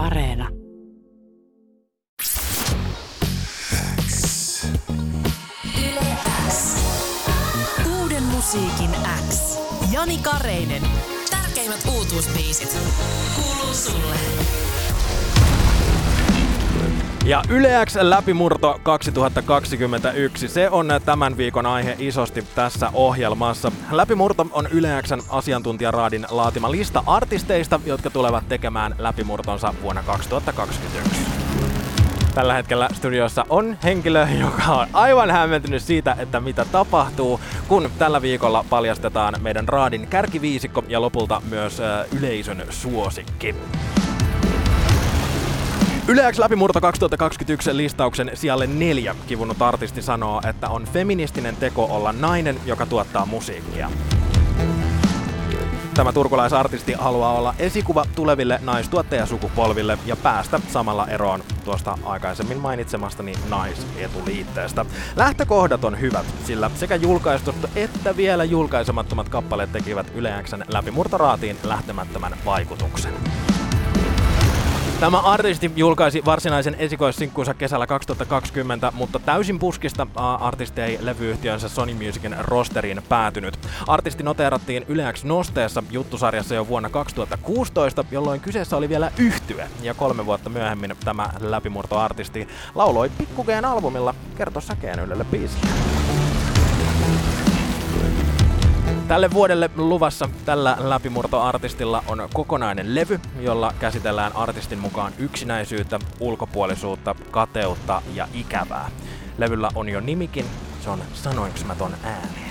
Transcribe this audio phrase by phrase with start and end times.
[0.00, 0.48] Areena.
[8.00, 8.90] Uuden musiikin
[9.30, 9.58] X.
[9.92, 10.82] Jani Kareinen.
[11.30, 12.76] Tärkeimmät uutuusbiisit.
[13.36, 14.16] Kuuluu sulle.
[17.24, 23.72] Ja Yle X läpimurto 2021, se on tämän viikon aihe isosti tässä ohjelmassa.
[23.90, 31.20] Läpimurto on Yle Xn asiantuntijaraadin laatima lista artisteista, jotka tulevat tekemään läpimurtonsa vuonna 2021.
[32.34, 38.22] Tällä hetkellä studiossa on henkilö, joka on aivan hämmentynyt siitä, että mitä tapahtuu, kun tällä
[38.22, 41.82] viikolla paljastetaan meidän raadin kärkiviisikko ja lopulta myös
[42.18, 43.54] yleisön suosikki.
[46.10, 52.12] Yle X läpimurto 2021 listauksen sijalle neljä kivunut artisti sanoo, että on feministinen teko olla
[52.12, 53.90] nainen, joka tuottaa musiikkia.
[55.94, 64.84] Tämä turkulaisartisti haluaa olla esikuva tuleville naistuottajasukupolville ja päästä samalla eroon tuosta aikaisemmin mainitsemastani naisetuliitteestä.
[65.16, 72.36] Lähtökohdat on hyvät, sillä sekä julkaistut että vielä julkaisemattomat kappaleet tekivät Yle Xn läpimurtoraatiin lähtemättömän
[72.44, 73.14] vaikutuksen.
[75.00, 80.06] Tämä artisti julkaisi varsinaisen esikoissinkkunsa kesällä 2020, mutta täysin puskista
[80.40, 83.58] artisti ei levyyhtiönsä Sony Musicin rosteriin päätynyt.
[83.86, 89.94] Artisti noteerattiin Yle X Nosteessa juttusarjassa jo vuonna 2016, jolloin kyseessä oli vielä yhtye, ja
[89.94, 96.09] kolme vuotta myöhemmin tämä läpimurtoartisti lauloi Pikkugeen albumilla Kerto säkeen Ylelle biisille.
[99.10, 108.02] Tälle vuodelle luvassa tällä läpimurtoartistilla on kokonainen levy, jolla käsitellään artistin mukaan yksinäisyyttä, ulkopuolisuutta, kateutta
[108.14, 108.90] ja ikävää.
[109.38, 110.44] Levyllä on jo nimikin,
[110.84, 112.50] se on Sanoinks mä ton ääneen.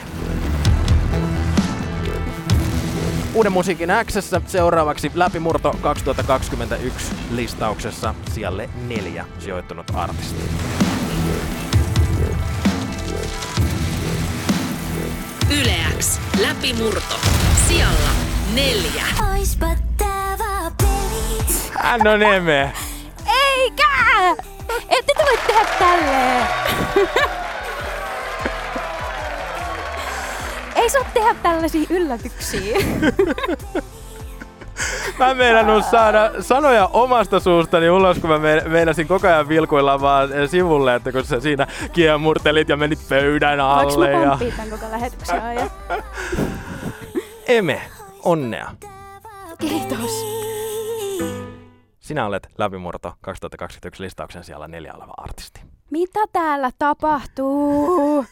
[3.34, 4.14] Uuden musiikin X
[4.48, 10.42] seuraavaksi läpimurto 2021 listauksessa sijalle neljä sijoittunut artisti.
[15.52, 17.16] Yleäks Läpimurto.
[17.68, 18.10] Sijalla
[18.54, 19.04] neljä.
[19.34, 19.68] Oispa
[19.98, 21.56] tää vaan peli.
[21.80, 22.74] Hän on eme.
[23.26, 23.86] Eikä!
[24.90, 26.48] Ette te voi tehdä tälleen.
[30.76, 32.78] Ei saa tehdä tällaisia yllätyksiä.
[35.20, 40.96] Mä meinannut saada sanoja omasta suustani ulos, kun mä meinasin koko ajan vilkuilla vaan sivulle,
[40.96, 44.12] että kun sä siinä kiemurtelit ja menit pöydän alle.
[44.12, 44.52] Voinko mä ja...
[44.52, 45.72] tämän koko lähetyksen ajan?
[47.48, 47.82] Eme,
[48.24, 48.72] onnea.
[49.60, 50.26] Kiitos.
[52.00, 55.62] Sinä olet läpimurto 2021 listauksen siellä neljä oleva artisti.
[55.92, 58.26] Mitä täällä tapahtuu?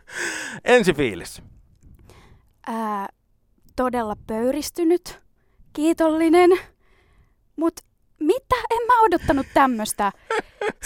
[0.64, 1.42] Ensi fiilis.
[2.66, 3.08] Ää,
[3.76, 5.20] todella pöyristynyt,
[5.72, 6.50] kiitollinen,
[7.56, 7.74] mut
[8.20, 8.56] mitä?
[8.70, 10.12] En mä odottanut tämmöstä.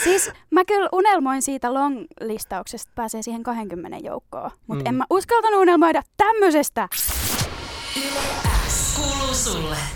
[0.05, 4.87] Siis mä kyllä unelmoin siitä long-listauksesta, että pääsee siihen 20 joukkoon, mutta Mm.
[4.89, 6.89] en mä uskaltanut unelmoida tämmöisestä.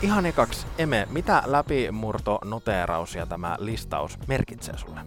[0.02, 5.00] Ihan ekaksi, Eme, mitä läpimurto, noteeraus ja tämä listaus merkitsee sulle?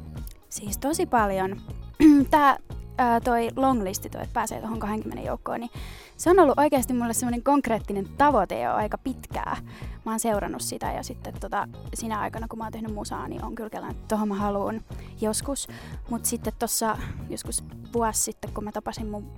[0.49, 1.61] Siis tosi paljon.
[2.31, 2.57] Tää
[3.01, 5.71] ää, toi longlisti, toi, että pääsee tuohon 20 joukkoon, niin
[6.17, 9.57] se on ollut oikeasti mulle semmoinen konkreettinen tavoite jo aika pitkää.
[10.05, 13.43] Mä oon seurannut sitä ja sitten tota, sinä aikana, kun mä oon tehnyt musaa, niin
[13.43, 14.81] on kyllä kelannut, että tohon mä haluun
[15.21, 15.67] joskus.
[16.09, 16.97] Mutta sitten tossa
[17.29, 17.63] joskus
[17.93, 19.31] vuosi sitten, kun mä tapasin mun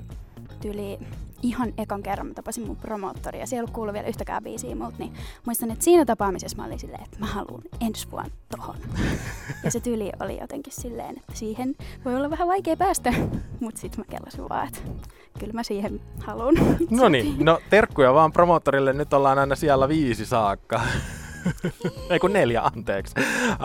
[0.63, 0.99] tyyli
[1.41, 4.97] ihan ekan kerran mä tapasin mun promoottori ja se ei ollut vielä yhtäkään biisiä multa,
[4.99, 5.13] niin
[5.45, 8.75] muistan, että siinä tapaamisessa mä olin silleen, että mä haluan ensi vuonna tohon.
[9.63, 11.75] Ja se tyyli oli jotenkin silleen, että siihen
[12.05, 13.13] voi olla vähän vaikea päästä,
[13.59, 14.79] mutta sitten mä kellasin vaan, että
[15.39, 16.55] kyllä mä siihen haluan.
[16.89, 20.81] No niin, no terkkuja vaan promoottorille, nyt ollaan aina siellä viisi saakka.
[22.09, 23.13] Ei kun neljä, anteeksi.
[23.17, 23.57] Äh,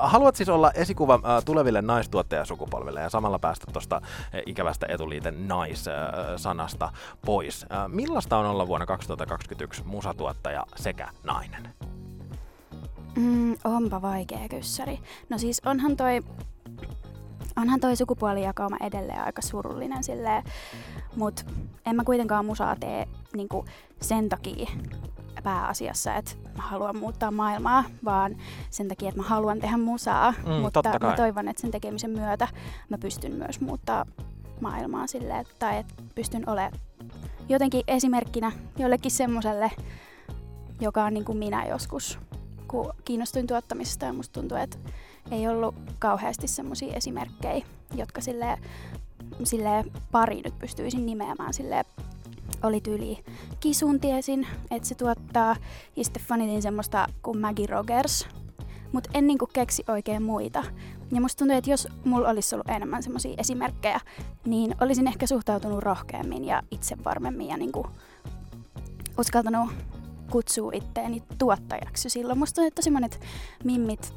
[0.00, 6.92] haluat siis olla esikuva äh, tuleville naistuottajasukupolville ja samalla päästä tuosta äh, ikävästä etuliiten nais-sanasta
[7.26, 7.62] pois.
[7.62, 11.68] Äh, millaista on olla vuonna 2021 musatuottaja sekä nainen?
[13.16, 14.98] Mm, onpa vaikea kyssäri.
[15.28, 16.20] No siis onhan toi,
[17.56, 20.42] onhan toi sukupuolijakauma edelleen aika surullinen silleen,
[21.16, 21.46] mut
[21.86, 23.64] en mä kuitenkaan musaa tee niinku
[24.00, 24.70] sen takia
[25.44, 28.36] pääasiassa, että mä haluan muuttaa maailmaa, vaan
[28.70, 30.34] sen takia, että mä haluan tehdä musaa.
[30.46, 31.10] Mm, mutta totta kai.
[31.10, 32.48] mä toivon, että sen tekemisen myötä
[32.88, 34.06] mä pystyn myös muuttaa
[34.60, 36.72] maailmaa silleen, että- tai että pystyn olemaan
[37.48, 39.70] jotenkin esimerkkinä jollekin semmoselle,
[40.80, 42.18] joka on niin kuin minä joskus,
[42.68, 44.78] kun kiinnostuin tuottamisesta ja musta tuntuu, että
[45.30, 48.58] ei ollut kauheasti semmoisia esimerkkejä, jotka sille
[49.44, 51.84] sille pari nyt pystyisin nimeämään sille
[52.64, 53.24] oli tyyli
[53.60, 55.56] Kisun tiesin, että se tuottaa.
[55.96, 58.28] Ja sitten fanitin semmoista kuin Maggie Rogers.
[58.92, 60.64] mutta en niinku keksi oikein muita.
[61.12, 64.00] Ja musta tuntuu, että jos mulla olisi ollut enemmän semmoisia esimerkkejä,
[64.44, 67.86] niin olisin ehkä suhtautunut rohkeammin ja itsevarmemmin ja niinku
[69.18, 69.70] uskaltanut
[70.30, 72.38] kutsua itteeni tuottajaksi silloin.
[72.38, 73.20] Musta tuntuu, että tosi monet
[73.64, 74.14] mimmit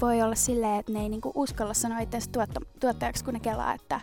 [0.00, 3.74] voi olla silleen, että ne ei niinku uskalla sanoa itseänsä tuotta, tuottajaksi, kun ne kelaa,
[3.74, 4.00] että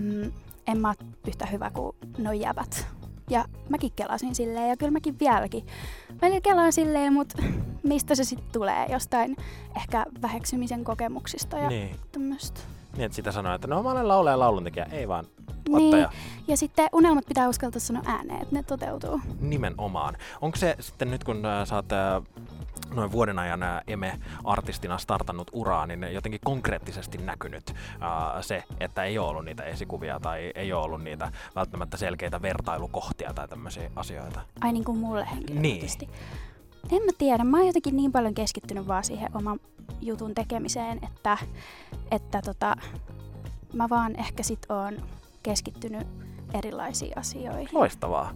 [0.00, 0.32] mm,
[0.66, 2.86] en mä ole yhtä hyvä kuin noi jäbät.
[3.30, 5.66] Ja mäkin kelasin silleen, ja kyllä mäkin vieläkin.
[6.22, 7.42] Välillä kelaan silleen, mutta
[7.82, 8.86] mistä se sitten tulee?
[8.90, 9.36] Jostain
[9.76, 11.96] ehkä väheksymisen kokemuksista ja Niin.
[12.12, 12.60] tämmöistä.
[12.96, 15.24] Niin, että sitä sanoo, että no mä olen laulaja ja lauluntekijä, ei vaan
[15.64, 16.08] tuottaja.
[16.08, 16.48] Niin.
[16.48, 19.20] Ja sitten unelmat pitää uskaltaa sanoa ääneen, että ne toteutuu.
[19.40, 20.16] Nimenomaan.
[20.40, 22.22] Onko se sitten nyt, kun äh, sä oot äh,
[22.94, 27.76] noin vuoden ajan äh, Eme-artistina startannut uraa, niin jotenkin konkreettisesti näkynyt äh,
[28.40, 33.34] se, että ei ole ollut niitä esikuvia tai ei ole ollut niitä välttämättä selkeitä vertailukohtia
[33.34, 34.40] tai tämmöisiä asioita?
[34.60, 36.06] Ai niin kuin mulle henkilökohtaisesti.
[36.06, 36.14] Niin.
[36.92, 39.60] En mä tiedä, mä oon jotenkin niin paljon keskittynyt vaan siihen oman
[40.00, 41.38] jutun tekemiseen, että,
[42.10, 42.76] että tota,
[43.72, 44.94] mä vaan ehkä sit oon
[45.42, 46.06] keskittynyt
[46.54, 47.68] erilaisiin asioihin.
[47.72, 48.32] Loistavaa.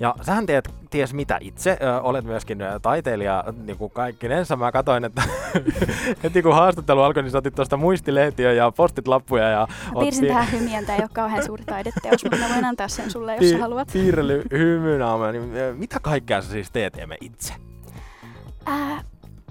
[0.00, 1.78] Ja sähän teet ties mitä itse.
[1.82, 4.56] Ö, olet myöskin ö, taiteilija niin kuin kaikkinensa.
[4.56, 5.22] Mä katsoin, että
[6.22, 9.48] heti kun haastattelu alkoi, niin sä otit tuosta muistilehtiä ja postit lappuja.
[9.48, 12.88] Ja Mä piirsin tähän hymiön, tää ei ole kauhean suuri taideteos, mutta mä voin antaa
[12.88, 13.88] sen sulle, jos sä haluat.
[13.92, 15.32] Piirrely hymynaama.
[15.32, 17.54] Niin, mitä kaikkea sä siis teet Eme itse?
[18.66, 19.04] Ää,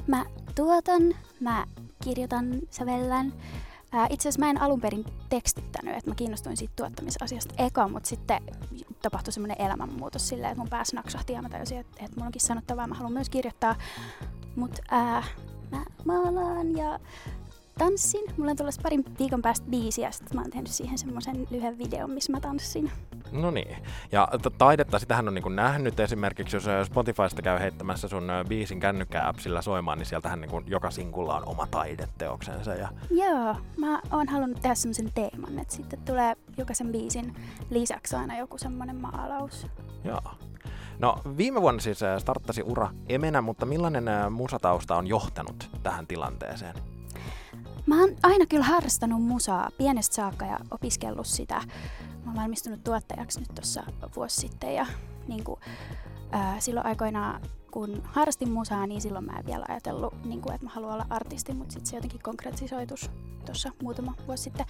[0.08, 0.26] mä
[0.56, 1.02] tuotan,
[1.40, 1.66] mä
[2.04, 3.34] kirjoitan, sävellän.
[4.10, 8.42] Itse asiassa mä en alun perin tekstittänyt, että mä kiinnostuin siitä tuottamisasiasta eka, mutta sitten
[9.02, 12.42] tapahtui semmoinen elämänmuutos silleen, että mun päässä naksahti ja mä tajusin, että, että mulla onkin
[12.42, 13.76] sanottavaa, mä haluan myös kirjoittaa.
[14.56, 14.82] Mutta
[15.72, 17.00] mä maalaan ja
[17.78, 18.24] tanssin.
[18.38, 21.78] Mulla on tulossa parin viikon päästä biisi ja sitten mä oon tehnyt siihen semmoisen lyhyen
[21.78, 22.92] videon, missä mä tanssin.
[23.32, 23.78] No niin.
[24.12, 28.44] Ja t- taidetta, sitähän on niinku nähnyt esimerkiksi, jos ö, Spotifysta käy heittämässä sun ö,
[28.50, 32.76] biisin kännykkä-appsilla soimaan, niin sieltähän niinku joka sinkulla on oma taideteoksensa.
[32.76, 37.36] Ja Joo, mä oon halunnut tehdä semmoisen teeman, että sitten tulee jokaisen biisin
[37.70, 39.68] lisäksi aina joku semmoinen maalaus.
[40.04, 40.22] Joo.
[41.00, 46.76] No viime vuonna siis ö, starttasi ura Emenä, mutta millainen musatausta on johtanut tähän tilanteeseen?
[47.86, 51.62] Mä oon aina kyllä harrastanut musaa pienestä saakka ja opiskellut sitä.
[52.26, 53.84] Mä oon valmistunut tuottajaksi nyt tuossa
[54.16, 54.86] vuosi sitten ja
[55.28, 55.60] niin kuin,
[56.32, 57.42] ää, silloin aikoinaan
[57.72, 61.06] kun harrastin musaa, niin silloin mä en vielä ajatellut, niin kuin, että mä haluan olla
[61.10, 63.12] artisti, mutta sitten se jotenkin konkretisoitus
[63.44, 64.66] tuossa muutama vuosi sitten.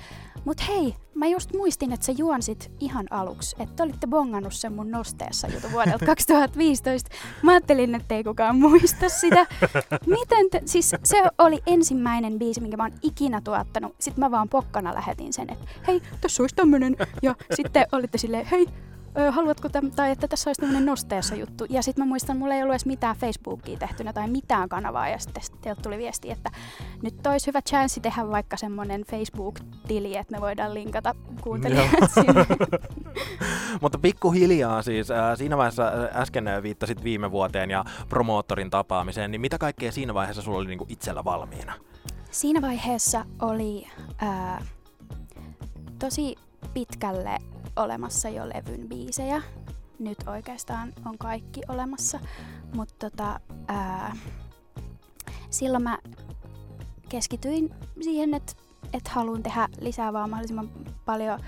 [0.45, 4.91] Mut hei, mä just muistin, että sä juonsit ihan aluksi, että olitte bongannut sen mun
[4.91, 7.09] nosteessa jutun vuodelta 2015.
[7.41, 9.45] Mä ajattelin, että ei kukaan muista sitä.
[10.07, 13.95] Miten te, siis se oli ensimmäinen biisi, minkä mä oon ikinä tuottanut.
[13.99, 16.95] Sitten mä vaan pokkana lähetin sen, että hei, tässä olisi tämmönen.
[17.21, 18.67] Ja sitten olitte silleen, hei,
[19.17, 21.65] ö, haluatko täm, tai että tässä olisi tämmöinen nosteessa juttu.
[21.69, 25.09] Ja sitten mä muistan, mulla ei ollut edes mitään Facebookia tehtynä tai mitään kanavaa.
[25.09, 26.51] Ja sitten teiltä tuli viesti, että
[27.01, 32.45] nyt olisi hyvä chanssi tehdä vaikka semmoinen Facebook-tili, että me voidaan linkata kuuntelijat sinne.
[33.81, 39.31] Mutta pikkuhiljaa siis, äh, siinä vaiheessa äh, äsken äh, viittasit viime vuoteen ja promoottorin tapaamiseen,
[39.31, 41.73] niin mitä kaikkea siinä vaiheessa sulla oli niinku itsellä valmiina?
[42.31, 43.87] Siinä vaiheessa oli
[44.17, 44.65] ää,
[45.99, 46.35] tosi
[46.73, 47.37] pitkälle
[47.75, 49.41] olemassa jo levyn biisejä.
[49.99, 52.19] Nyt oikeastaan on kaikki olemassa,
[52.75, 54.15] mutta tota, ää,
[55.49, 55.97] silloin mä
[57.09, 58.53] keskityin siihen, että
[58.93, 60.69] et haluan tehdä lisää vaan mahdollisimman
[61.05, 61.39] paljon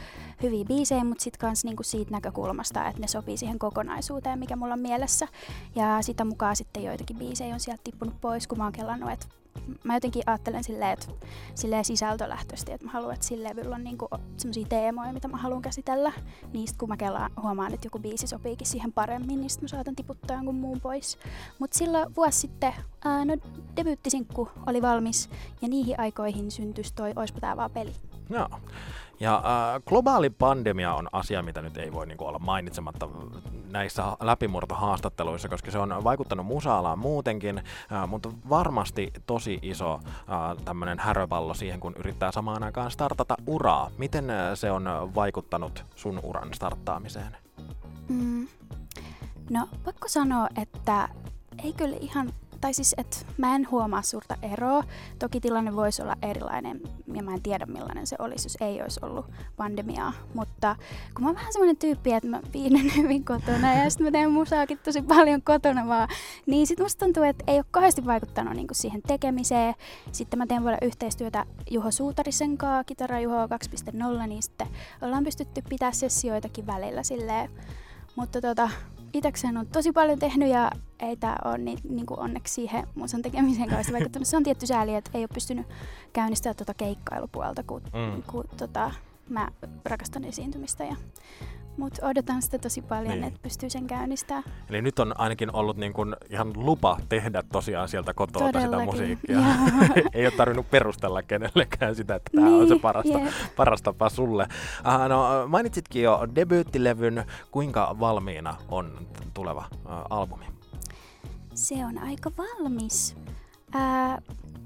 [0.44, 4.74] hyviä biisejä, mutta sitten kans niinku siitä näkökulmasta, että ne sopii siihen kokonaisuuteen, mikä mulla
[4.74, 5.28] on mielessä.
[5.76, 9.26] Ja sitä mukaan sitten joitakin biisejä on sieltä tippunut pois, kun mä oon kellannut, että
[9.84, 11.08] mä jotenkin ajattelen silleen, että
[11.56, 14.08] silleen sisältölähtöisesti, että mä haluan, että sillä levyllä on niinku
[14.38, 16.12] semmoisia teemoja, mitä mä haluan käsitellä.
[16.54, 20.38] Niistä kun mä kelaan, huomaan, että joku biisi sopiikin siihen paremmin, niin mä saatan tiputtaa
[20.38, 21.18] jonkun muun pois.
[21.60, 22.74] Mutta silloin vuosi sitten,
[23.06, 23.38] ää, no
[23.76, 25.30] debyyttisinkku oli valmis
[25.62, 27.94] ja niihin aikoihin syntyisi toi Oispa tää vaan peli.
[28.30, 28.50] Joo.
[29.20, 33.10] Ja äh, globaali pandemia on asia, mitä nyt ei voi niinku olla mainitsematta
[33.76, 37.64] näissä ha- läpimurtohaastatteluissa, koska se on vaikuttanut musaalaan muutenkin,
[38.08, 40.00] mutta varmasti tosi iso
[40.66, 43.90] tämmöinen häröpallo siihen, kun yrittää samaan aikaan startata uraa.
[43.98, 47.38] Miten se on vaikuttanut sun uran starttaamiseen?
[48.10, 48.48] Mm.
[49.50, 51.10] No, pakko sanoa, että
[51.64, 54.84] ei kyllä ihan, tai siis, että mä en huomaa suurta eroa.
[55.20, 56.82] Toki tilanne voisi olla erilainen,
[57.14, 59.26] ja mä en tiedä millainen se olisi, jos ei olisi ollut
[59.58, 60.14] pandemiaa.
[60.34, 60.76] Mutta
[61.14, 64.32] kun mä oon vähän semmoinen tyyppi, että mä viihdyn hyvin kotona, ja sitten mä teen
[64.32, 66.10] musaakin tosi paljon kotona vaan,
[66.46, 69.74] niin sit musta tuntuu, että ei ole kauheasti vaikuttanut niinku siihen tekemiseen.
[70.12, 73.48] Sitten mä teen vielä yhteistyötä Juho Suutarisen kanssa, Kitara Juho
[74.22, 74.68] 2.0, niin sitten
[75.02, 77.50] ollaan pystytty pitää sessioitakin välillä silleen.
[78.16, 78.70] Mutta tota,
[79.18, 83.22] itekseen on tosi paljon tehnyt ja ei tää ole ni, niin kuin onneksi siihen musan
[83.22, 84.28] tekemiseen kauheasti vaikuttanut.
[84.28, 85.68] Se on tietty sääli, että ei ole pystynyt
[86.14, 88.24] käynnistämään tuota keikkailupuolta, kun, mm.
[88.24, 88.92] kun tota,
[89.30, 89.48] mä
[89.86, 90.84] rakastan esiintymistä.
[90.84, 90.96] Ja,
[91.78, 93.22] mutta odotan sitä tosi paljon, Niin.
[93.22, 93.28] niin.
[93.28, 94.44] että pystyy sen käynnistämään.
[94.70, 99.38] Eli nyt on ainakin ollut niin kuin ihan lupa tehdä tosiaan sieltä kotoa sitä musiikkia.
[100.14, 103.34] Ei ole tarvinnut perustella kenellekään sitä, että tämä on se parasta, jep.
[103.56, 104.48] paras tapa sulle.
[104.80, 107.26] Uh, no, mainitsitkin jo debyyttilevyn.
[107.52, 110.46] Kuinka valmiina on tuleva uh, albumi?
[111.54, 113.16] Se on aika valmis.
[113.74, 114.22] Ää,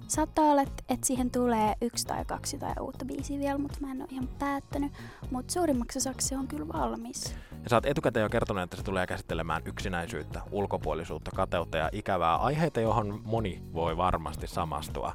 [0.07, 3.91] saattaa olla, että et siihen tulee yksi tai kaksi tai uutta biisiä vielä, mutta mä
[3.91, 4.91] en ole ihan päättänyt.
[5.31, 7.35] Mutta suurimmaksi osaksi se on kyllä valmis.
[7.63, 12.35] Ja sä oot etukäteen jo kertonut, että se tulee käsittelemään yksinäisyyttä, ulkopuolisuutta, kateutta ja ikävää
[12.35, 15.13] aiheita, johon moni voi varmasti samastua.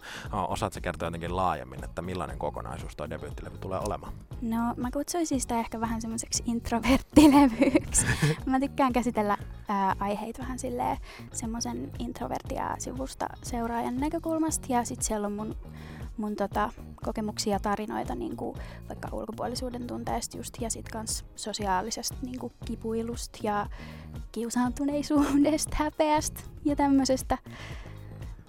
[0.48, 4.12] Osaat sä kertoa jotenkin laajemmin, että millainen kokonaisuus tuo debyyttilevy tulee olemaan?
[4.42, 8.06] No, mä kutsuisin sitä ehkä vähän semmoiseksi introverttilevyyksi.
[8.46, 9.36] mä tykkään käsitellä
[9.68, 10.96] ää, aiheita vähän silleen
[11.32, 14.63] semmoisen introvertia sivusta seuraajan näkökulmasta.
[14.68, 15.56] Ja sit siellä on mun,
[16.16, 16.72] mun tota,
[17.04, 22.52] kokemuksia ja tarinoita niin kuin vaikka ulkopuolisuuden tunteesta just, ja sit kans sosiaalisesta niin kuin
[22.64, 23.66] kipuilusta ja
[24.32, 27.38] kiusaantuneisuudesta, häpeästä ja tämmöisestä.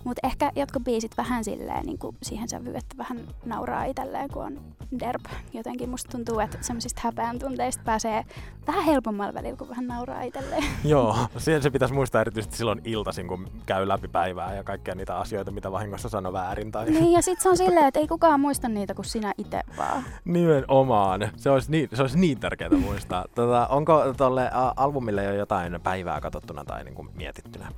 [0.06, 4.46] Mutta ehkä jotkut biisit vähän silleen niin kuin siihen sävyyn, että vähän nauraa itselleen, kun
[4.46, 4.62] on
[5.00, 5.26] derp.
[5.54, 8.26] Jotenkin musta tuntuu, että semmoisista häpeän tunteista pääsee
[8.68, 10.64] vähän helpommalla välillä, kun vähän nauraa itselleen.
[10.84, 15.18] Joo, siihen se pitäisi muistaa erityisesti silloin iltaisin, kun käy läpi päivää ja kaikkia niitä
[15.18, 16.72] asioita, mitä vahingossa sanoo väärin.
[16.72, 16.86] Tai...
[16.86, 20.04] niin, ja sit se on silleen, että ei kukaan muista niitä kuin sinä itse vaan.
[20.26, 21.32] Nimenomaan.
[21.38, 23.26] Se olisi niin, se olisi niin tärkeää muistaa.
[23.36, 27.72] Tota, onko tuolle albumille jo jotain päivää katsottuna tai niin kuin mietittynä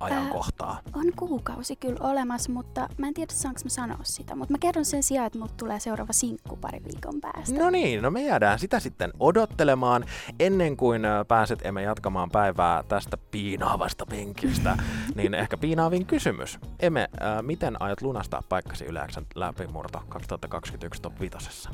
[0.00, 0.80] ajankohtaa?
[0.94, 4.36] On kuukausi kyllä olemassa, mutta mä en tiedä saanko mä sanoa sitä.
[4.36, 7.58] Mutta mä kerron sen sijaan, että mut tulee seuraava sinkku pari viikon päästä.
[7.58, 10.04] No niin, no me jäädään sitä sitten odottelemaan
[10.40, 14.76] ennen kuin ä, pääset emme jatkamaan päivää tästä piinaavasta penkistä.
[15.14, 16.58] niin ehkä piinaavin kysymys.
[16.80, 21.68] Emme, ä, miten aiot lunastaa paikkasi Yleäksän läpimurto 2021 top 5?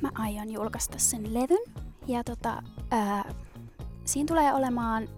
[0.00, 1.62] Mä aion julkaista sen levyn.
[2.06, 3.24] Ja tota, ää,
[4.04, 5.08] siinä tulee olemaan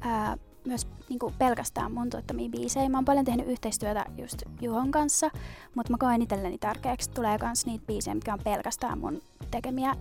[0.00, 2.88] ää, myös niinku pelkästään mun tuottamia biisejä.
[2.88, 5.30] Mä oon paljon tehnyt yhteistyötä just Juhon kanssa,
[5.74, 9.94] mutta mä koen itselleni tärkeäksi, tulee myös niitä biisejä, mitkä on pelkästään mun tekemiä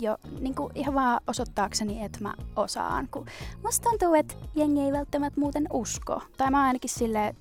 [0.00, 3.08] jo niinku ihan vaan osoittaakseni, että mä osaan.
[3.10, 3.26] Kun
[3.62, 6.22] musta tuntuu, että jengi ei välttämättä muuten usko.
[6.36, 7.34] Tai mä oon ainakin sille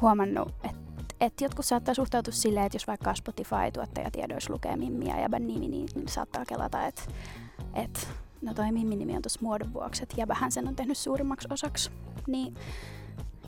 [0.00, 0.82] huomannut, että
[1.20, 5.88] et jotkut saattaa suhtautua silleen, että jos vaikka Spotify-tuottajatiedoissa lukee Mimmi ja Jäbän nimi, niin,
[5.94, 7.02] niin saattaa kelata, että
[7.74, 8.08] et,
[8.42, 11.90] no toi Mimmin nimi on tuossa muodon vuoksi, että Jäbähän sen on tehnyt suurimmaksi osaksi.
[12.26, 12.54] Niin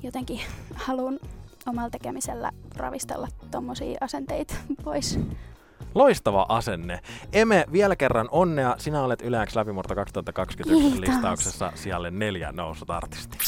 [0.03, 0.41] jotenkin
[0.75, 1.19] haluan
[1.67, 5.19] omalla tekemisellä ravistella tommosia asenteita pois.
[5.95, 7.01] Loistava asenne.
[7.33, 8.75] Eme, vielä kerran onnea.
[8.79, 11.01] Sinä olet Yleäks läpimurto 2020 Kiitos.
[11.01, 13.39] listauksessa sijalle neljä nousut artisti.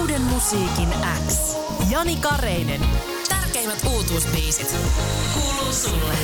[0.00, 0.88] Uuden musiikin
[1.28, 1.56] X.
[1.90, 2.80] Jani Kareinen.
[3.72, 4.76] Tärkeimmät uutuusbiisit.
[5.34, 6.14] Kuuluu sulle.